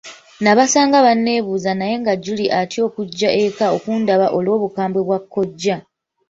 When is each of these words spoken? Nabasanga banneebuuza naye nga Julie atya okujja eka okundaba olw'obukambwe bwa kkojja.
Nabasanga 0.43 1.05
banneebuuza 1.05 1.71
naye 1.79 1.95
nga 2.01 2.13
Julie 2.23 2.53
atya 2.59 2.81
okujja 2.87 3.29
eka 3.43 3.65
okundaba 3.75 4.27
olw'obukambwe 4.37 5.01
bwa 5.07 5.19
kkojja. 5.23 5.77